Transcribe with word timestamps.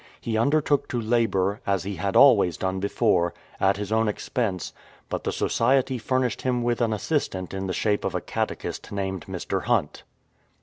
He 0.19 0.35
undertook 0.35 0.87
to 0.87 0.99
labour, 0.99 1.61
as 1.67 1.83
he 1.83 1.97
had 1.97 2.15
always 2.15 2.57
done 2.57 2.79
before, 2.79 3.35
at 3.59 3.77
his 3.77 3.91
own 3.91 4.07
expense, 4.07 4.73
but 5.09 5.25
the 5.25 5.31
Society 5.31 5.99
furnished 5.99 6.41
him 6.41 6.63
with 6.63 6.81
an 6.81 6.91
assistant 6.91 7.53
in 7.53 7.67
the 7.67 7.71
shape 7.71 8.03
of 8.03 8.15
a 8.15 8.21
catechist 8.21 8.91
named 8.91 9.27
Mr. 9.27 9.65
Hunt. 9.65 10.01